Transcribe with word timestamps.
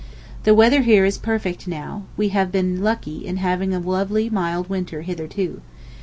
The 0.45 0.55
weather 0.55 0.81
here 0.81 1.05
is 1.05 1.19
perfect 1.19 1.67
now, 1.67 2.05
we 2.17 2.29
have 2.29 2.51
been 2.51 2.81
lucky 2.81 3.23
in 3.23 3.37
having 3.37 3.71
a 3.71 3.77
lovely 3.79 4.31
mild 4.31 4.67
winter 4.67 5.03
hitherto. 5.03 5.61